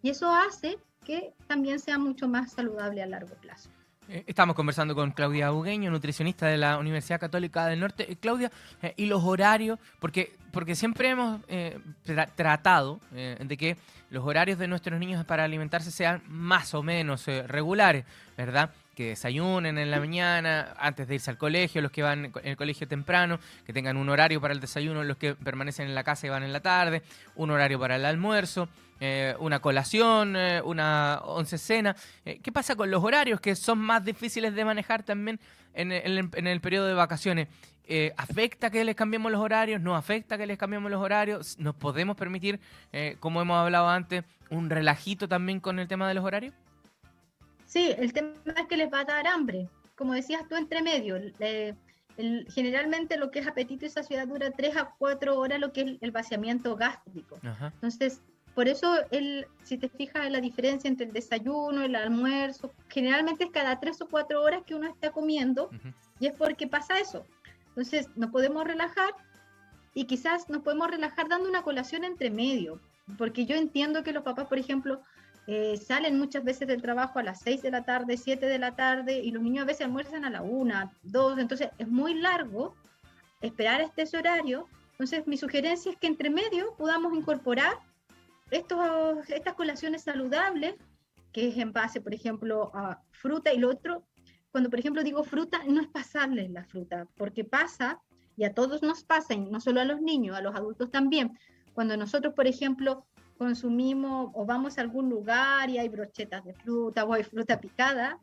Y 0.00 0.10
eso 0.10 0.30
hace 0.30 0.78
que 1.04 1.34
también 1.48 1.80
sea 1.80 1.98
mucho 1.98 2.28
más 2.28 2.52
saludable 2.52 3.02
a 3.02 3.06
largo 3.06 3.34
plazo. 3.36 3.68
Eh, 4.08 4.24
estamos 4.26 4.54
conversando 4.54 4.94
con 4.94 5.12
Claudia 5.12 5.50
Bugueño, 5.50 5.90
nutricionista 5.90 6.46
de 6.46 6.58
la 6.58 6.78
Universidad 6.78 7.18
Católica 7.18 7.66
del 7.66 7.80
Norte. 7.80 8.10
Eh, 8.10 8.16
Claudia, 8.16 8.50
eh, 8.82 8.92
y 8.96 9.06
los 9.06 9.24
horarios, 9.24 9.78
porque, 9.98 10.36
porque 10.52 10.74
siempre 10.74 11.08
hemos 11.10 11.40
tratado 12.34 13.00
de 13.10 13.56
que 13.56 13.76
los 14.10 14.24
horarios 14.24 14.58
de 14.58 14.68
nuestros 14.68 15.00
niños 15.00 15.24
para 15.24 15.44
alimentarse 15.44 15.90
sean 15.90 16.22
más 16.28 16.74
o 16.74 16.82
menos 16.82 17.26
regulares, 17.26 18.04
¿verdad? 18.36 18.70
que 18.94 19.08
desayunen 19.08 19.76
en 19.76 19.90
la 19.90 19.98
mañana, 19.98 20.74
antes 20.78 21.08
de 21.08 21.16
irse 21.16 21.30
al 21.30 21.36
colegio, 21.38 21.82
los 21.82 21.90
que 21.90 22.02
van 22.02 22.26
en 22.26 22.32
el 22.44 22.56
colegio 22.56 22.86
temprano, 22.86 23.40
que 23.66 23.72
tengan 23.72 23.96
un 23.96 24.08
horario 24.08 24.40
para 24.40 24.54
el 24.54 24.60
desayuno, 24.60 25.02
los 25.02 25.16
que 25.16 25.34
permanecen 25.34 25.88
en 25.88 25.94
la 25.94 26.04
casa 26.04 26.26
y 26.26 26.30
van 26.30 26.44
en 26.44 26.52
la 26.52 26.60
tarde, 26.60 27.02
un 27.34 27.50
horario 27.50 27.80
para 27.80 27.96
el 27.96 28.04
almuerzo, 28.04 28.68
eh, 29.00 29.34
una 29.40 29.60
colación, 29.60 30.36
eh, 30.36 30.62
una 30.62 31.20
once 31.24 31.58
cena. 31.58 31.96
Eh, 32.24 32.40
¿Qué 32.42 32.52
pasa 32.52 32.76
con 32.76 32.90
los 32.90 33.02
horarios 33.02 33.40
que 33.40 33.56
son 33.56 33.78
más 33.78 34.04
difíciles 34.04 34.54
de 34.54 34.64
manejar 34.64 35.02
también 35.02 35.40
en 35.74 35.92
el, 35.92 36.30
en 36.32 36.46
el 36.46 36.60
periodo 36.60 36.86
de 36.86 36.94
vacaciones? 36.94 37.48
¿Afecta 38.16 38.70
que 38.70 38.82
les 38.82 38.94
cambiemos 38.94 39.30
los 39.30 39.42
horarios? 39.42 39.78
¿No 39.78 39.94
afecta 39.94 40.38
que 40.38 40.46
les 40.46 40.56
cambiemos 40.56 40.90
los 40.90 41.02
horarios? 41.02 41.58
¿Nos 41.58 41.74
podemos 41.74 42.16
permitir, 42.16 42.58
como 43.20 43.42
hemos 43.42 43.58
hablado 43.58 43.90
antes, 43.90 44.24
un 44.48 44.70
relajito 44.70 45.28
también 45.28 45.60
con 45.60 45.78
el 45.78 45.86
tema 45.86 46.08
de 46.08 46.14
los 46.14 46.24
horarios? 46.24 46.54
Sí, 47.66 47.94
el 47.98 48.14
tema 48.14 48.32
es 48.56 48.66
que 48.68 48.78
les 48.78 48.90
va 48.90 49.00
a 49.00 49.04
dar 49.04 49.26
hambre. 49.26 49.68
Como 49.96 50.14
decías 50.14 50.48
tú, 50.48 50.56
entre 50.56 50.80
medio. 50.80 51.20
generalmente 52.54 53.18
lo 53.18 53.30
que 53.30 53.40
es 53.40 53.46
apetito 53.46 53.84
y 53.84 53.90
saciedad 53.90 54.28
dura 54.28 54.50
3 54.50 54.76
a 54.78 54.94
4 54.96 55.38
horas, 55.38 55.60
lo 55.60 55.74
que 55.74 55.82
es 55.82 55.98
el 56.00 56.10
vaciamiento 56.10 56.76
gástrico. 56.76 57.38
Entonces, 57.42 58.22
por 58.54 58.68
eso, 58.68 58.96
el, 59.10 59.46
si 59.64 59.78
te 59.78 59.88
fijas 59.88 60.26
en 60.26 60.32
la 60.32 60.40
diferencia 60.40 60.88
entre 60.88 61.06
el 61.06 61.12
desayuno, 61.12 61.82
el 61.82 61.96
almuerzo, 61.96 62.72
generalmente 62.88 63.44
es 63.44 63.50
cada 63.50 63.80
3 63.80 64.02
o 64.02 64.08
4 64.08 64.40
horas 64.40 64.62
que 64.64 64.76
uno 64.76 64.88
está 64.88 65.10
comiendo 65.10 65.70
y 66.20 66.26
es 66.26 66.34
porque 66.34 66.68
pasa 66.68 67.00
eso. 67.00 67.26
Entonces, 67.68 68.08
nos 68.14 68.30
podemos 68.30 68.64
relajar 68.64 69.10
y 69.92 70.04
quizás 70.04 70.48
nos 70.48 70.62
podemos 70.62 70.88
relajar 70.88 71.28
dando 71.28 71.48
una 71.48 71.62
colación 71.62 72.04
entre 72.04 72.30
medio, 72.30 72.80
porque 73.18 73.44
yo 73.44 73.56
entiendo 73.56 74.04
que 74.04 74.12
los 74.12 74.22
papás, 74.22 74.46
por 74.46 74.58
ejemplo, 74.58 75.00
eh, 75.48 75.76
salen 75.76 76.16
muchas 76.18 76.44
veces 76.44 76.68
del 76.68 76.80
trabajo 76.80 77.18
a 77.18 77.24
las 77.24 77.40
6 77.40 77.60
de 77.60 77.70
la 77.72 77.84
tarde, 77.84 78.16
7 78.16 78.46
de 78.46 78.58
la 78.58 78.76
tarde, 78.76 79.18
y 79.18 79.32
los 79.32 79.42
niños 79.42 79.64
a 79.64 79.66
veces 79.66 79.86
almuerzan 79.86 80.24
a 80.24 80.30
la 80.30 80.42
1, 80.42 80.92
2, 81.02 81.38
entonces 81.38 81.70
es 81.76 81.88
muy 81.88 82.14
largo 82.14 82.74
esperar 83.40 83.80
este 83.80 84.16
horario. 84.16 84.68
Entonces 84.92 85.26
mi 85.26 85.36
sugerencia 85.36 85.90
es 85.90 85.98
que 85.98 86.06
entre 86.06 86.30
medio 86.30 86.74
podamos 86.78 87.12
incorporar 87.14 87.74
estos, 88.50 88.78
estas 89.28 89.54
colaciones 89.54 90.02
saludables, 90.02 90.74
que 91.32 91.48
es 91.48 91.58
en 91.58 91.72
base, 91.72 92.00
por 92.00 92.14
ejemplo, 92.14 92.70
a 92.74 93.02
fruta 93.10 93.52
y 93.52 93.58
lo 93.58 93.70
otro. 93.70 94.06
Cuando, 94.50 94.70
por 94.70 94.78
ejemplo, 94.78 95.02
digo 95.02 95.24
fruta, 95.24 95.62
no 95.66 95.80
es 95.80 95.88
pasarles 95.88 96.50
la 96.50 96.64
fruta, 96.64 97.08
porque 97.16 97.44
pasa, 97.44 98.00
y 98.36 98.44
a 98.44 98.54
todos 98.54 98.82
nos 98.82 99.02
pasa, 99.02 99.34
y 99.34 99.40
no 99.40 99.60
solo 99.60 99.80
a 99.80 99.84
los 99.84 100.00
niños, 100.00 100.36
a 100.36 100.42
los 100.42 100.54
adultos 100.54 100.90
también. 100.90 101.36
Cuando 101.72 101.96
nosotros, 101.96 102.34
por 102.34 102.46
ejemplo, 102.46 103.04
consumimos 103.36 104.30
o 104.34 104.46
vamos 104.46 104.78
a 104.78 104.82
algún 104.82 105.10
lugar 105.10 105.68
y 105.70 105.78
hay 105.78 105.88
brochetas 105.88 106.44
de 106.44 106.54
fruta 106.54 107.04
o 107.04 107.12
hay 107.12 107.24
fruta 107.24 107.58
picada, 107.58 108.20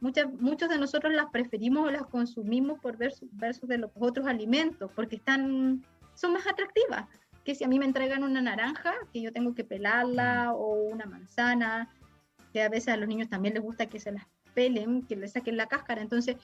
muchas, 0.00 0.32
muchos 0.40 0.70
de 0.70 0.78
nosotros 0.78 1.12
las 1.12 1.26
preferimos 1.26 1.86
o 1.86 1.90
las 1.90 2.06
consumimos 2.06 2.80
por 2.80 2.96
versus, 2.96 3.28
versus 3.32 3.68
de 3.68 3.78
los 3.78 3.90
otros 3.98 4.26
alimentos, 4.26 4.90
porque 4.94 5.16
están, 5.16 5.84
son 6.14 6.32
más 6.32 6.46
atractivas 6.46 7.06
que 7.46 7.54
si 7.54 7.64
a 7.64 7.68
mí 7.68 7.78
me 7.78 7.86
entregan 7.86 8.24
una 8.24 8.42
naranja, 8.42 8.92
que 9.12 9.22
yo 9.22 9.32
tengo 9.32 9.54
que 9.54 9.64
pelarla, 9.64 10.52
o 10.52 10.74
una 10.74 11.06
manzana, 11.06 11.88
que 12.52 12.62
a 12.62 12.68
veces 12.68 12.88
a 12.88 12.96
los 12.98 13.08
niños 13.08 13.30
también 13.30 13.54
les 13.54 13.62
gusta 13.62 13.86
que 13.86 14.00
se 14.00 14.12
las 14.12 14.26
pelen, 14.52 15.06
que 15.06 15.16
les 15.16 15.32
saquen 15.32 15.56
la 15.56 15.66
cáscara. 15.66 16.02
Entonces, 16.02 16.36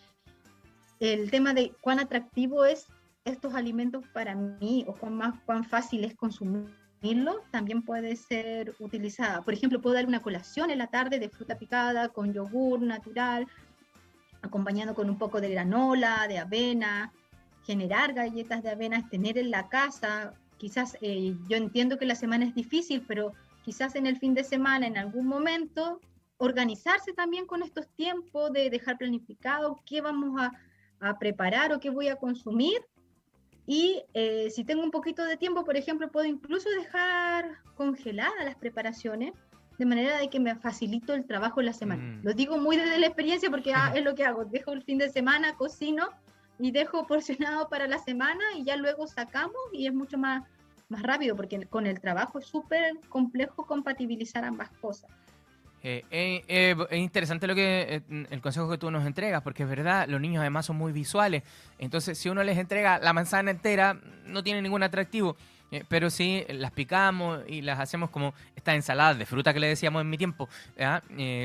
el 1.01 1.31
tema 1.31 1.53
de 1.53 1.75
cuán 1.81 1.99
atractivo 1.99 2.65
es 2.65 2.87
estos 3.25 3.55
alimentos 3.55 4.07
para 4.15 4.35
mí 4.35 4.85
o 4.87 4.95
cuán, 4.95 5.17
más, 5.17 5.35
cuán 5.45 5.65
fácil 5.65 6.05
es 6.05 6.15
consumir 6.15 6.83
también 7.51 7.83
puede 7.83 8.15
ser 8.15 8.75
utilizada. 8.79 9.43
Por 9.43 9.55
ejemplo, 9.55 9.81
puedo 9.81 9.95
dar 9.95 10.07
una 10.07 10.23
colación 10.23 10.71
en 10.71 10.79
la 10.79 10.87
tarde 10.87 11.19
de 11.19 11.29
fruta 11.29 11.59
picada 11.59 12.11
con 12.11 12.33
yogur 12.33 12.81
natural, 12.81 13.47
acompañado 14.41 14.95
con 14.95 15.11
un 15.11 15.19
poco 15.19 15.41
de 15.41 15.51
granola, 15.51 16.27
de 16.29 16.39
avena, 16.39 17.13
generar 17.65 18.13
galletas 18.13 18.63
de 18.63 18.71
avena, 18.71 19.09
tener 19.09 19.37
en 19.37 19.51
la 19.51 19.69
casa. 19.69 20.35
Quizás 20.63 20.97
eh, 21.01 21.35
yo 21.49 21.57
entiendo 21.57 21.99
que 21.99 22.07
la 22.07 22.15
semana 22.15 22.45
es 22.45 22.55
difícil, 22.55 23.05
pero 23.09 23.33
quizás 23.65 23.97
en 23.97 24.07
el 24.07 24.17
fin 24.17 24.33
de 24.33 24.45
semana, 24.45 24.87
en 24.87 24.97
algún 24.97 25.27
momento, 25.27 26.01
organizarse 26.37 27.13
también 27.13 27.47
con 27.47 27.65
estos 27.65 27.89
tiempos 27.97 28.53
de 28.53 28.71
dejar 28.71 28.97
planificado 28.97 29.83
qué 29.85 30.01
vamos 30.01 30.41
a, 30.41 30.53
a 31.01 31.19
preparar 31.19 31.73
o 31.73 31.81
qué 31.81 31.91
voy 31.91 32.07
a 32.07 32.15
consumir 32.15 32.81
y 33.67 34.05
eh, 34.15 34.51
si 34.51 34.63
tengo 34.63 34.85
un 34.85 34.93
poquito 34.93 35.25
de 35.25 35.37
tiempo, 35.37 35.65
por 35.65 35.77
ejemplo, 35.77 36.13
puedo 36.13 36.27
incluso 36.27 36.71
dejar 36.71 37.59
congeladas 37.75 38.45
las 38.45 38.55
preparaciones 38.55 39.33
de 39.79 39.85
manera 39.85 40.17
de 40.19 40.31
que 40.31 40.39
me 40.39 40.55
facilito 40.55 41.13
el 41.13 41.27
trabajo 41.27 41.59
en 41.59 41.67
la 41.67 41.73
semana. 41.73 42.03
Mm. 42.03 42.21
Lo 42.23 42.35
digo 42.35 42.57
muy 42.57 42.77
desde 42.77 43.01
la 43.01 43.07
experiencia 43.07 43.51
porque 43.51 43.75
ah, 43.75 43.93
es 43.97 44.05
lo 44.05 44.15
que 44.15 44.25
hago. 44.25 44.45
Dejo 44.45 44.73
el 44.73 44.83
fin 44.83 44.99
de 44.99 45.11
semana, 45.11 45.57
cocino 45.57 46.09
y 46.63 46.71
dejo 46.71 47.09
porcionado 47.09 47.69
para 47.69 47.89
la 47.89 47.99
semana 47.99 48.45
y 48.57 48.63
ya 48.63 48.77
luego 48.77 49.09
sacamos 49.09 49.57
y 49.73 49.89
es 49.89 49.93
mucho 49.93 50.17
más, 50.17 50.45
más 50.89 51.03
rápido 51.03 51.35
porque 51.35 51.67
con 51.67 51.89
el 51.89 52.01
trabajo 52.01 52.39
es 52.39 52.47
súper 52.47 52.95
complejo 53.09 53.67
compatibilizar 53.67 54.45
ambas 54.45 54.71
cosas. 54.81 55.11
Eh, 55.83 56.05
eh, 56.13 56.45
eh, 56.47 56.77
es 56.91 56.99
interesante 57.01 57.49
lo 57.49 57.57
que 57.57 58.03
el 58.31 58.41
consejo 58.41 58.71
que 58.71 58.79
tú 58.79 58.93
nos 58.93 59.05
entregas, 59.05 59.43
porque 59.43 59.65
es 59.65 59.69
verdad, 59.69 60.07
los 60.07 60.21
niños 60.21 60.41
además 60.41 60.65
son 60.65 60.77
muy 60.77 60.93
visuales. 60.93 61.43
Entonces, 61.81 62.17
si 62.17 62.29
uno 62.29 62.45
les 62.45 62.57
entrega 62.57 63.01
la 63.01 63.13
manzana 63.13 63.51
entera, 63.51 63.99
no 64.27 64.45
tiene 64.45 64.63
ningún 64.63 64.85
atractivo. 64.85 65.37
pero 65.89 66.11
si 66.11 66.45
las 66.49 66.71
picamos 66.71 67.41
y 67.49 67.63
las 67.63 67.81
hacemos 67.81 68.11
como 68.11 68.35
esta 68.55 68.75
ensalada 68.75 69.15
de 69.15 69.27
fruta 69.27 69.53
que 69.53 69.59
le 69.59 69.67
decíamos 69.67 70.03
en 70.03 70.11
mi 70.11 70.19
tiempo, 70.19 70.49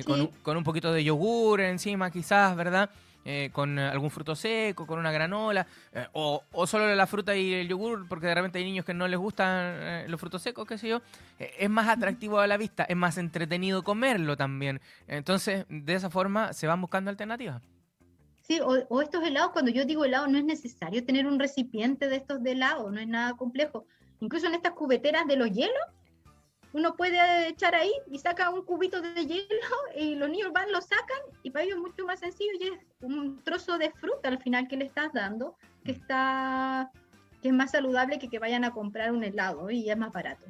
con, 0.06 0.28
con, 0.44 0.58
un 0.58 0.64
poquito 0.64 0.94
de 0.94 1.04
yogur 1.04 1.62
encima, 1.62 2.12
quizás, 2.12 2.56
¿verdad? 2.56 2.92
Eh, 3.30 3.50
con 3.52 3.78
algún 3.78 4.10
fruto 4.10 4.38
seco, 4.38 4.88
con 4.88 5.00
una 5.00 5.12
granola, 5.12 5.68
eh, 5.92 6.08
o, 6.14 6.42
solo 6.66 6.96
la 6.96 7.06
fruta 7.06 7.36
y 7.36 7.56
el 7.56 7.68
yogur, 7.68 8.08
porque 8.08 8.26
de 8.26 8.34
repente 8.34 8.58
hay 8.58 8.64
niños 8.64 8.86
que 8.86 8.94
no 8.94 9.06
les 9.06 9.20
gustan 9.20 9.50
eh, 9.52 10.06
los 10.08 10.18
frutos 10.18 10.42
secos, 10.42 10.66
qué 10.66 10.78
sé 10.78 10.88
yo, 10.88 11.02
es 11.38 11.70
más 11.70 11.90
atractivo 11.90 12.40
a 12.40 12.48
la 12.48 12.56
vista, 12.56 12.86
es 12.86 12.96
más 12.96 13.18
entretenido 13.18 13.84
comerlo 13.84 14.38
también. 14.38 14.80
Entonces, 15.10 15.66
de 15.68 15.94
esa 15.94 16.10
forma 16.10 16.54
se 16.54 16.68
van 16.68 16.80
buscando 16.80 17.10
alternativas. 17.10 17.62
Sí, 18.44 18.62
o, 18.62 18.86
o, 18.88 19.02
estos 19.02 19.22
helados, 19.22 19.52
cuando 19.52 19.72
yo 19.72 19.84
digo 19.84 20.06
helado, 20.06 20.28
no 20.28 20.38
es 20.38 20.46
necesario 20.46 21.04
tener 21.04 21.28
un 21.28 21.38
recipiente 21.38 22.08
de 22.08 22.16
estos 22.16 22.42
de 22.42 22.54
helado, 22.54 22.90
no 22.92 23.02
es 23.02 23.10
nada 23.10 23.34
complejo. 23.34 23.86
Incluso 24.22 24.48
en 24.48 24.56
estas 24.56 24.72
cubeteras 24.72 25.28
de 25.28 25.36
los 25.36 25.52
hielos, 25.52 25.84
uno 26.74 26.96
puede 26.96 27.50
echar 27.50 27.76
ahí 27.76 27.92
y 28.08 28.20
saca 28.20 28.50
un 28.50 28.64
cubito 28.64 29.02
de 29.02 29.26
hielo 29.26 29.76
y 29.96 30.16
los 30.16 30.30
niños 30.30 30.52
van, 30.54 30.72
lo 30.72 30.82
sacan 30.82 31.20
y 31.44 31.52
para 31.52 31.66
ellos 31.66 31.78
es 31.78 31.82
mucho 31.82 32.06
más 32.06 32.20
sencillo 32.20 32.52
y 32.60 32.64
es 32.68 32.74
un 33.02 33.42
trozo 33.44 33.78
de 33.78 33.92
fruta 33.92 34.30
al 34.30 34.40
final 34.40 34.68
que 34.68 34.78
le 34.78 34.86
estás 34.86 35.14
dando 35.14 35.56
que 35.84 35.92
está 35.92 36.92
que 37.42 37.50
es 37.50 37.54
más 37.54 37.72
saludable 37.72 38.20
que 38.20 38.30
que 38.30 38.40
vayan 38.40 38.64
a 38.64 38.72
comprar 38.72 39.12
un 39.12 39.24
helado 39.24 39.70
y 39.70 39.90
es 39.90 39.98
más 39.98 40.12
barato. 40.12 40.46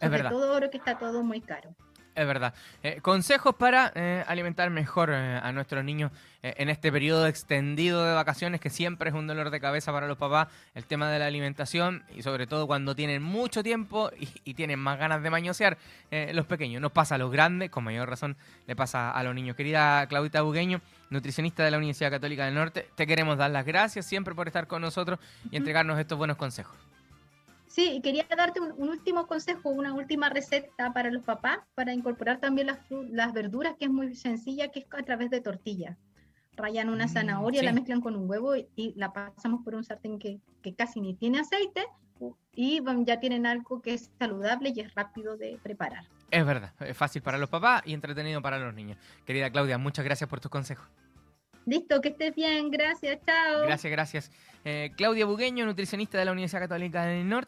Es 0.00 0.10
verdad. 0.10 0.30
todo 0.30 0.54
ahora 0.54 0.70
que 0.70 0.78
está 0.78 0.98
todo 0.98 1.22
muy 1.22 1.40
caro. 1.40 1.74
Es 2.14 2.26
verdad. 2.26 2.52
Eh, 2.82 2.98
consejos 3.00 3.54
para 3.54 3.90
eh, 3.94 4.22
alimentar 4.26 4.68
mejor 4.68 5.10
eh, 5.10 5.40
a 5.42 5.50
nuestros 5.52 5.82
niños 5.82 6.12
en 6.44 6.68
este 6.68 6.90
periodo 6.90 7.28
extendido 7.28 8.04
de 8.04 8.14
vacaciones 8.14 8.60
que 8.60 8.68
siempre 8.68 9.10
es 9.10 9.14
un 9.14 9.28
dolor 9.28 9.50
de 9.50 9.60
cabeza 9.60 9.92
para 9.92 10.08
los 10.08 10.18
papás, 10.18 10.48
el 10.74 10.84
tema 10.86 11.08
de 11.08 11.20
la 11.20 11.26
alimentación 11.26 12.02
y 12.16 12.22
sobre 12.22 12.48
todo 12.48 12.66
cuando 12.66 12.96
tienen 12.96 13.22
mucho 13.22 13.62
tiempo 13.62 14.10
y, 14.44 14.54
tienen 14.54 14.80
más 14.80 14.98
ganas 14.98 15.22
de 15.22 15.30
mañosear 15.30 15.78
los 16.32 16.44
pequeños. 16.46 16.82
Nos 16.82 16.90
pasa 16.90 17.14
a 17.14 17.18
los 17.18 17.30
grandes, 17.30 17.70
con 17.70 17.84
mayor 17.84 18.10
razón 18.10 18.36
le 18.66 18.74
pasa 18.74 19.12
a 19.12 19.22
los 19.22 19.36
niños. 19.36 19.54
Querida 19.54 20.04
Claudita 20.08 20.42
Bugueño, 20.42 20.80
nutricionista 21.10 21.64
de 21.64 21.70
la 21.70 21.78
Universidad 21.78 22.10
Católica 22.10 22.44
del 22.44 22.54
Norte, 22.54 22.88
te 22.96 23.06
queremos 23.06 23.38
dar 23.38 23.52
las 23.52 23.64
gracias 23.64 24.04
siempre 24.04 24.34
por 24.34 24.48
estar 24.48 24.66
con 24.66 24.82
nosotros 24.82 25.20
y 25.48 25.56
entregarnos 25.56 25.96
estos 26.00 26.18
buenos 26.18 26.36
consejos. 26.36 26.91
Sí, 27.72 27.90
y 27.90 28.02
quería 28.02 28.26
darte 28.36 28.60
un, 28.60 28.86
último 28.86 29.26
consejo, 29.26 29.70
una 29.70 29.94
última 29.94 30.28
receta 30.28 30.92
para 30.92 31.10
los 31.10 31.24
papás, 31.24 31.60
para 31.74 31.94
incorporar 31.94 32.38
también 32.38 32.66
las, 32.66 32.78
las 32.90 33.32
verduras, 33.32 33.76
que 33.78 33.86
es 33.86 33.90
muy 33.90 34.14
sencilla, 34.14 34.68
que 34.68 34.80
es 34.80 34.86
a 34.90 35.02
través 35.02 35.30
de 35.30 35.40
tortilla. 35.40 35.96
Rayan 36.54 36.90
una 36.90 37.06
mm, 37.06 37.08
zanahoria, 37.08 37.62
la 37.62 37.72
mezclan 37.72 38.02
con 38.02 38.14
un 38.14 38.28
huevo 38.28 38.54
y, 38.56 38.92
la 38.96 39.14
pasamos 39.14 39.64
por 39.64 39.74
un 39.74 39.84
sartén 39.84 40.18
que, 40.18 40.38
que, 40.60 40.74
casi 40.74 41.00
ni 41.00 41.14
tiene 41.14 41.40
aceite 41.40 41.86
y 42.54 42.82
ya 43.06 43.18
tienen 43.20 43.46
algo 43.46 43.80
que 43.80 43.94
es 43.94 44.10
saludable 44.18 44.74
y 44.76 44.80
es 44.80 44.94
rápido 44.94 45.38
de 45.38 45.58
preparar. 45.62 46.04
Es 46.30 46.44
verdad, 46.44 46.74
es 46.80 46.94
fácil 46.94 47.22
para 47.22 47.38
los 47.38 47.48
papás 47.48 47.82
y 47.86 47.94
entretenido 47.94 48.42
para 48.42 48.58
los 48.58 48.74
niños. 48.74 48.98
Querida 49.24 49.50
Claudia, 49.50 49.78
muchas 49.78 50.04
gracias 50.04 50.28
por 50.28 50.40
tus 50.40 50.50
consejos. 50.50 50.86
Listo, 51.64 52.00
que 52.00 52.08
estés 52.08 52.34
bien, 52.34 52.70
gracias, 52.70 53.20
chao. 53.24 53.62
Gracias, 53.62 53.90
gracias. 53.90 54.30
Eh, 54.64 54.90
Claudia 54.96 55.26
Bugueño, 55.26 55.64
nutricionista 55.64 56.18
de 56.18 56.24
la 56.24 56.32
Universidad 56.32 56.62
Católica 56.62 57.04
del 57.04 57.28
Norte. 57.28 57.40